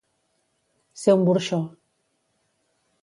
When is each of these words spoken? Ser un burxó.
Ser 1.01 1.15
un 1.17 1.27
burxó. 1.29 1.61